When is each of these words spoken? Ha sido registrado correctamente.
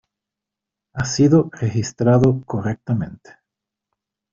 Ha 0.93 1.05
sido 1.05 1.51
registrado 1.53 2.41
correctamente. 2.47 3.37